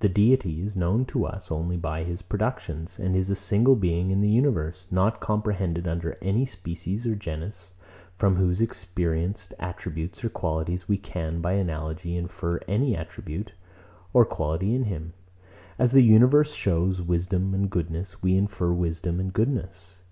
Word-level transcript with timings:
The 0.00 0.08
Deity 0.10 0.60
is 0.60 0.76
known 0.76 1.06
to 1.06 1.24
us 1.24 1.50
only 1.50 1.78
by 1.78 2.04
his 2.04 2.20
productions, 2.20 2.98
and 2.98 3.16
is 3.16 3.30
a 3.30 3.34
single 3.34 3.74
being 3.74 4.10
in 4.10 4.20
the 4.20 4.28
universe, 4.28 4.86
not 4.90 5.18
comprehended 5.18 5.88
under 5.88 6.14
any 6.20 6.44
species 6.44 7.06
or 7.06 7.14
genus, 7.14 7.72
from 8.18 8.36
whose 8.36 8.60
experienced 8.60 9.54
attributes 9.58 10.22
or 10.22 10.28
qualities, 10.28 10.90
we 10.90 10.98
can, 10.98 11.40
by 11.40 11.54
analogy, 11.54 12.18
infer 12.18 12.60
any 12.68 12.94
attribute 12.94 13.52
or 14.12 14.26
quality 14.26 14.74
in 14.74 14.84
him. 14.84 15.14
As 15.78 15.92
the 15.92 16.02
universe 16.02 16.52
shews 16.52 17.00
wisdom 17.00 17.54
and 17.54 17.70
goodness, 17.70 18.22
we 18.22 18.36
infer 18.36 18.72
wisdom 18.74 19.18
and 19.18 19.32
goodness. 19.32 20.02